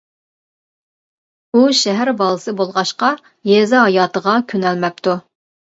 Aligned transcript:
ئۇ 1.53 1.61
شەھەر 1.81 2.11
بالىسى 2.23 2.57
بولغاچقا، 2.63 3.11
يېزا 3.53 3.87
ھاياتىغا 3.87 4.39
كۆنەلمەپتۇ. 4.53 5.21